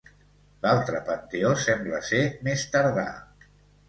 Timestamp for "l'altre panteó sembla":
0.61-1.99